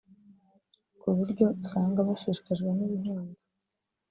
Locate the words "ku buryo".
0.99-1.45